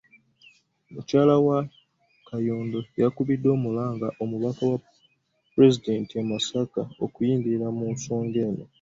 [0.93, 1.57] Mukyala wa
[2.27, 4.77] Kayondo, yakubidde omulanga omubaka wa
[5.51, 8.65] Pulezidenti e Masaka okuyingira mu nsonga eno.